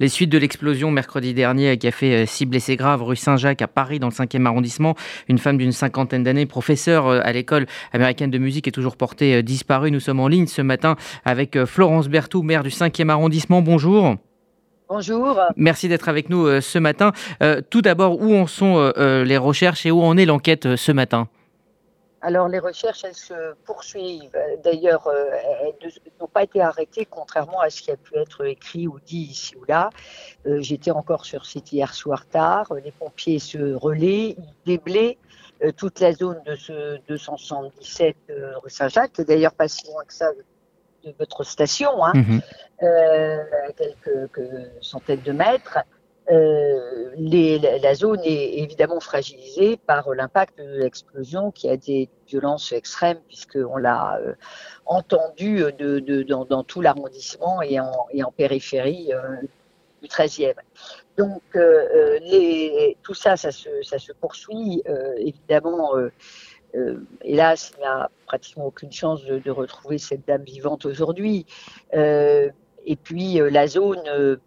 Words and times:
les 0.00 0.08
suites 0.08 0.30
de 0.30 0.38
l'explosion 0.38 0.90
mercredi 0.90 1.34
dernier 1.34 1.76
qui 1.78 1.86
a 1.86 1.90
fait 1.90 2.26
six 2.26 2.46
blessés 2.46 2.76
graves 2.76 3.02
rue 3.02 3.16
Saint-Jacques 3.16 3.62
à 3.62 3.68
Paris 3.68 3.98
dans 3.98 4.08
le 4.08 4.12
5e 4.12 4.44
arrondissement. 4.46 4.94
Une 5.28 5.38
femme 5.38 5.58
d'une 5.58 5.72
cinquantaine 5.72 6.22
d'années, 6.22 6.46
professeure 6.46 7.08
à 7.08 7.32
l'école 7.32 7.66
américaine 7.92 8.30
de 8.30 8.38
musique, 8.38 8.68
est 8.68 8.72
toujours 8.72 8.96
portée 8.96 9.42
disparue. 9.42 9.90
Nous 9.90 10.00
sommes 10.00 10.20
en 10.20 10.28
ligne 10.28 10.46
ce 10.46 10.62
matin 10.62 10.96
avec 11.24 11.64
Florence 11.64 12.08
Berthoud, 12.08 12.44
maire 12.44 12.62
du 12.62 12.70
5e 12.70 13.08
arrondissement. 13.08 13.62
Bonjour. 13.62 14.16
Bonjour. 14.88 15.40
Merci 15.56 15.88
d'être 15.88 16.08
avec 16.08 16.30
nous 16.30 16.46
euh, 16.46 16.60
ce 16.60 16.78
matin. 16.78 17.10
Euh, 17.42 17.60
tout 17.68 17.82
d'abord, 17.82 18.20
où 18.20 18.36
en 18.36 18.46
sont 18.46 18.92
euh, 18.96 19.24
les 19.24 19.36
recherches 19.36 19.84
et 19.84 19.90
où 19.90 20.00
en 20.00 20.16
est 20.16 20.26
l'enquête 20.26 20.76
ce 20.76 20.92
matin? 20.92 21.28
Alors 22.26 22.48
les 22.48 22.58
recherches, 22.58 23.04
elles 23.04 23.14
se 23.14 23.54
poursuivent. 23.64 24.36
D'ailleurs, 24.64 25.08
elles 25.62 25.92
n'ont 26.20 26.26
pas 26.26 26.42
été 26.42 26.60
arrêtées, 26.60 27.06
contrairement 27.06 27.60
à 27.60 27.70
ce 27.70 27.82
qui 27.82 27.90
a 27.92 27.96
pu 27.96 28.16
être 28.16 28.44
écrit 28.44 28.88
ou 28.88 28.98
dit 29.06 29.28
ici 29.30 29.54
ou 29.56 29.64
là. 29.68 29.90
J'étais 30.44 30.90
encore 30.90 31.24
sur 31.24 31.46
site 31.46 31.72
hier 31.72 31.94
soir 31.94 32.26
tard. 32.26 32.74
Les 32.84 32.90
pompiers 32.90 33.38
se 33.38 33.74
relaient, 33.74 34.36
ils 34.38 34.54
déblaient 34.64 35.18
toute 35.76 36.00
la 36.00 36.12
zone 36.12 36.42
de 36.44 36.56
ce 36.56 36.98
277 37.06 38.16
rue 38.62 38.70
Saint-Jacques, 38.70 39.20
d'ailleurs 39.20 39.54
pas 39.54 39.68
si 39.68 39.86
loin 39.86 40.04
que 40.04 40.12
ça 40.12 40.32
de 41.06 41.14
votre 41.18 41.44
station, 41.44 42.04
hein, 42.04 42.12
mhm. 42.14 42.40
euh, 42.82 43.44
à 43.68 43.72
quelques, 43.72 44.30
centaines 44.80 45.22
de 45.22 45.32
mètres. 45.32 45.78
Euh, 46.30 47.10
la 47.80 47.94
zone 47.94 48.20
est 48.24 48.58
évidemment 48.58 49.00
fragilisée 49.00 49.76
par 49.76 50.12
l'impact 50.14 50.58
de 50.58 50.82
l'explosion 50.82 51.50
qui 51.50 51.68
a 51.68 51.76
des 51.76 52.08
violences 52.26 52.72
extrêmes 52.72 53.20
puisqu'on 53.28 53.76
l'a 53.76 54.18
euh, 54.20 54.34
entendu 54.86 55.62
dans, 55.78 56.64
tout 56.64 56.80
l'arrondissement 56.80 57.62
et 57.62 57.78
en, 57.80 58.32
périphérie 58.36 59.10
du 60.02 60.08
13e. 60.08 60.54
Donc 61.16 61.42
tout 63.02 63.14
ça, 63.14 63.36
ça 63.36 63.50
se, 63.50 64.12
poursuit 64.20 64.82
évidemment 65.18 65.92
euh, 66.76 67.00
hélas, 67.22 67.72
il 67.76 67.80
n'y 67.80 67.86
a 67.86 68.10
pratiquement 68.26 68.66
aucune 68.66 68.92
chance 68.92 69.24
de, 69.24 69.50
retrouver 69.50 69.98
cette 69.98 70.26
dame 70.26 70.42
vivante 70.42 70.84
aujourd'hui. 70.84 71.46
Euh, 71.94 72.50
et 72.84 72.96
puis 72.96 73.40
euh, 73.40 73.48
la 73.50 73.66
zone, 73.66 74.38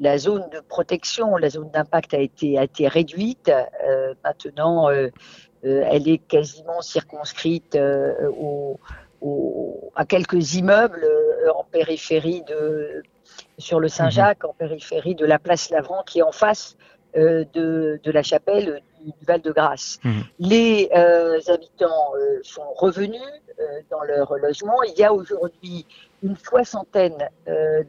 la 0.00 0.18
zone 0.18 0.48
de 0.50 0.60
protection, 0.60 1.36
la 1.36 1.50
zone 1.50 1.70
d'impact 1.70 2.14
a 2.14 2.18
été, 2.18 2.58
a 2.58 2.64
été 2.64 2.88
réduite. 2.88 3.50
maintenant, 4.24 4.90
elle 5.62 6.08
est 6.08 6.18
quasiment 6.18 6.82
circonscrite 6.82 7.78
au, 8.38 8.78
à 9.94 10.04
quelques 10.04 10.54
immeubles 10.54 11.06
en 11.54 11.64
périphérie 11.64 12.42
de, 12.42 13.02
sur 13.58 13.80
le 13.80 13.88
Saint-Jacques, 13.88 14.44
en 14.44 14.52
périphérie 14.52 15.14
de 15.14 15.24
la 15.24 15.38
place 15.38 15.70
Lavran, 15.70 16.02
qui 16.04 16.18
est 16.18 16.22
en 16.22 16.32
face 16.32 16.76
de, 17.16 18.00
de, 18.02 18.10
la 18.10 18.22
chapelle 18.22 18.82
du 19.06 19.26
Val-de-Grâce. 19.26 19.98
Mmh. 20.04 20.20
Les 20.38 20.90
euh, 20.94 21.40
habitants 21.48 22.12
euh, 22.16 22.40
sont 22.42 22.72
revenus 22.74 23.20
euh, 23.58 23.62
dans 23.90 24.02
leur 24.02 24.36
logement. 24.36 24.82
Il 24.82 24.98
y 24.98 25.04
a 25.04 25.12
aujourd'hui 25.12 25.86
une 26.22 26.36
soixantaine 26.36 27.28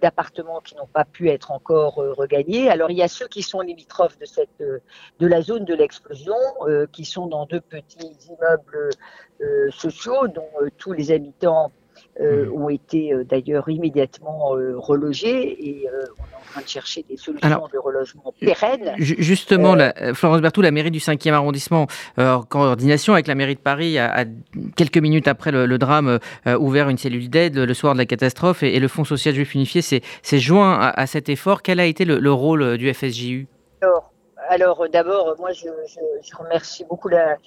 d'appartements 0.02 0.59
qui 0.59 0.75
n'ont 0.75 0.88
pas 0.88 1.06
pu 1.06 1.30
être 1.30 1.50
encore 1.50 1.95
regagnés. 1.95 2.69
Alors 2.69 2.92
il 2.92 2.97
y 2.97 3.02
a 3.02 3.08
ceux 3.08 3.28
qui 3.28 3.42
sont 3.42 3.61
limitrophes 3.61 4.19
de 4.19 4.25
cette 4.25 4.59
de 4.59 5.28
la 5.28 5.41
zone 5.41 5.64
de 5.64 5.73
l'explosion, 5.73 6.36
qui 6.91 7.06
sont 7.06 7.28
dans 7.28 7.45
deux 7.45 7.62
petits 7.62 8.16
immeubles 8.28 8.89
sociaux 9.72 10.28
dont 10.28 10.50
tous 10.78 10.91
les 10.91 11.12
habitants 11.12 11.72
mmh. 12.19 12.53
ont 12.53 12.69
été 12.69 13.13
d'ailleurs 13.25 13.69
immédiatement 13.69 14.49
relogés 14.77 15.57
et 15.67 15.87
on 15.87 16.23
est 16.23 16.35
en 16.35 16.51
train 16.51 16.61
de 16.61 16.67
chercher 16.67 17.05
des 17.09 17.17
solutions 17.17 17.67
de 17.71 17.77
relogement 17.77 18.33
pérennes. 18.39 18.93
Justement, 18.97 19.75
la, 19.75 19.93
Florence 20.13 20.41
Berthoud, 20.41 20.63
la 20.63 20.71
mairie 20.71 20.91
du 20.91 20.99
5e 20.99 21.31
arrondissement, 21.31 21.88
euh, 22.19 22.33
en 22.33 22.43
coordination 22.43 23.13
avec 23.13 23.27
la 23.27 23.35
mairie 23.35 23.55
de 23.55 23.59
Paris, 23.59 23.97
a, 23.97 24.25
quelques 24.75 24.97
minutes 24.97 25.27
après 25.27 25.51
le, 25.51 25.77
drame 25.77 26.19
euh, 26.47 26.57
ouvert 26.57 26.89
une 26.89 26.97
cellule 26.97 27.29
d'aide 27.29 27.57
le 27.57 27.73
soir 27.73 27.94
de 27.94 28.00
la 28.00 28.06
catastrophe 28.06 28.63
et, 28.63 28.79
le 28.79 28.88
Fonds 28.88 29.03
social 29.03 29.33
juif 29.33 29.53
unifié 29.56 29.81
s'est 29.81 30.39
joint 30.39 30.79
à, 30.79 31.07
cet 31.07 31.29
effort. 31.29 31.61
Quel 31.61 31.79
a 31.79 31.85
été 31.85 32.06
le, 32.06 32.31
rôle 32.31 32.61
euh, 32.61 32.77
du 32.77 32.94
FSJU 32.94 33.47
Alors, 34.50 34.88
d'abord, 34.91 35.35
moi, 35.39 35.51
je, 35.51 35.67
remercie 36.38 36.85
beaucoup 36.85 37.09
la, 37.09 37.38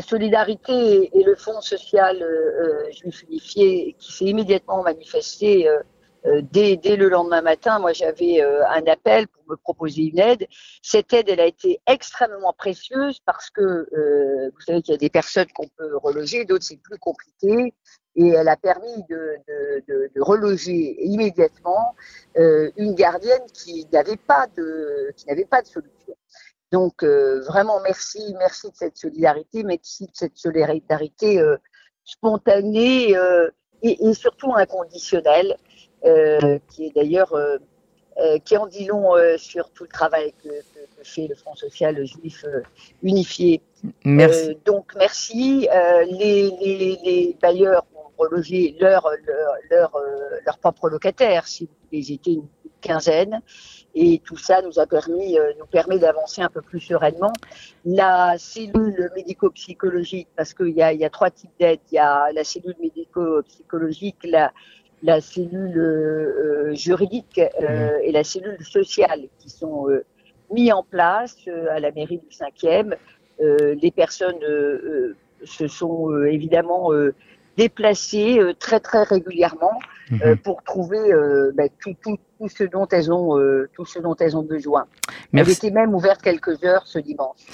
solidarité 0.00 1.10
et, 1.12 1.22
le 1.22 1.34
Fonds 1.36 1.60
social 1.60 2.24
juif 2.90 3.22
unifié 3.28 3.96
qui 3.98 4.12
s'est 4.12 4.24
immédiatement 4.24 4.82
manifesté 4.82 5.68
euh, 6.26 6.40
dès, 6.52 6.76
dès, 6.76 6.96
le 6.96 7.08
lendemain 7.08 7.42
matin, 7.42 7.80
moi 7.80 7.92
j'avais 7.92 8.42
euh, 8.42 8.64
un 8.68 8.84
appel 8.86 9.26
pour 9.26 9.42
me 9.48 9.56
proposer 9.56 10.02
une 10.02 10.20
aide. 10.20 10.46
Cette 10.80 11.12
aide, 11.12 11.28
elle 11.28 11.40
a 11.40 11.46
été 11.46 11.80
extrêmement 11.86 12.52
précieuse 12.52 13.18
parce 13.26 13.50
que 13.50 13.60
euh, 13.60 14.50
vous 14.54 14.60
savez 14.60 14.82
qu'il 14.82 14.92
y 14.92 14.94
a 14.94 14.98
des 14.98 15.10
personnes 15.10 15.48
qu'on 15.52 15.66
peut 15.76 15.96
reloger, 15.96 16.44
d'autres 16.44 16.64
c'est 16.64 16.80
plus 16.80 16.98
compliqué. 16.98 17.74
Et 18.14 18.28
elle 18.28 18.48
a 18.48 18.56
permis 18.56 19.04
de, 19.08 20.20
reloger 20.20 21.02
immédiatement 21.02 21.96
euh, 22.36 22.70
une 22.76 22.94
gardienne 22.94 23.42
qui 23.54 23.86
n'avait 23.92 24.18
pas 24.18 24.46
de 24.54 25.12
qui 25.16 25.26
n'avait 25.26 25.46
pas 25.46 25.62
de 25.62 25.66
solution. 25.66 26.14
Donc 26.72 27.04
vraiment 27.04 27.80
merci, 27.82 28.34
merci 28.38 28.70
de 28.70 28.76
cette 28.76 28.96
solidarité, 28.96 29.62
merci 29.62 30.06
de 30.06 30.12
cette 30.14 30.36
solidarité 30.36 31.40
spontanée 32.04 33.14
et, 33.82 34.08
et, 34.08 34.14
surtout 34.14 34.54
inconditionnelle. 34.54 35.56
Euh, 36.04 36.58
qui 36.68 36.86
est 36.86 36.94
d'ailleurs 36.96 37.32
euh, 37.34 37.58
euh, 38.18 38.36
qui 38.40 38.56
en 38.56 38.66
dit 38.66 38.86
long 38.86 39.12
sur 39.36 39.70
tout 39.70 39.84
le 39.84 39.88
travail 39.88 40.34
que, 40.42 40.48
fait 41.04 41.28
le 41.28 41.36
Front 41.36 41.54
social 41.54 42.04
juif 42.04 42.44
unifié. 43.02 43.62
Merci. 44.04 44.58
donc 44.64 44.92
merci. 44.96 45.68
Les, 46.10 46.50
les, 46.60 46.98
les, 47.04 47.36
bailleurs 47.40 47.86
ont 47.94 48.10
relogé 48.18 48.76
leurs 48.80 49.08
leur, 49.26 49.56
leur, 49.70 50.02
leur 50.44 50.58
propres 50.58 50.88
locataires, 50.88 51.46
si 51.46 51.68
ils 51.92 52.12
étaient 52.12 52.32
une 52.32 52.48
quinzaine. 52.82 53.40
Et 53.94 54.20
tout 54.24 54.36
ça 54.36 54.62
nous 54.62 54.78
a 54.78 54.86
permis, 54.86 55.36
nous 55.58 55.66
permet 55.66 55.98
d'avancer 55.98 56.40
un 56.42 56.48
peu 56.48 56.62
plus 56.62 56.80
sereinement. 56.80 57.32
La 57.84 58.36
cellule 58.38 59.10
médico-psychologique, 59.14 60.28
parce 60.34 60.54
qu'il 60.54 60.70
y 60.70 60.82
a, 60.82 60.92
y 60.92 61.04
a 61.04 61.10
trois 61.10 61.30
types 61.30 61.50
d'aides. 61.60 61.80
Il 61.90 61.96
y 61.96 61.98
a 61.98 62.32
la 62.32 62.42
cellule 62.42 62.76
médico-psychologique, 62.80 64.16
la, 64.24 64.50
la 65.02 65.20
cellule 65.20 65.78
euh, 65.78 66.70
euh, 66.70 66.74
juridique 66.74 67.38
euh, 67.38 67.98
mmh. 67.98 68.02
et 68.04 68.12
la 68.12 68.24
cellule 68.24 68.64
sociale 68.64 69.28
qui 69.38 69.50
sont 69.50 69.88
mis 70.50 70.72
en 70.72 70.82
place 70.82 71.36
à 71.70 71.80
la 71.80 71.90
mairie 71.92 72.18
du 72.18 72.28
5e. 72.28 72.94
les 73.40 73.90
personnes 73.90 74.38
se 75.44 75.66
sont 75.66 76.24
évidemment 76.24 76.90
déplacées 77.56 78.40
très 78.58 78.80
très 78.80 79.02
régulièrement 79.02 79.78
mmh. 80.10 80.36
pour 80.42 80.62
trouver 80.62 80.98
bah, 81.54 81.64
tout, 81.80 81.94
tout, 82.02 82.18
tout, 82.38 82.48
ce 82.48 82.64
dont 82.64 82.86
elles 82.88 83.12
ont 83.12 83.38
tout 83.74 83.84
ce 83.84 83.98
dont 83.98 84.16
elles 84.16 84.36
ont 84.36 84.42
besoin. 84.42 84.86
Merci. 85.32 85.52
Elle 85.52 85.56
était 85.56 85.70
même 85.70 85.94
ouverte 85.94 86.22
quelques 86.22 86.64
heures 86.64 86.86
ce 86.86 86.98
dimanche. 86.98 87.46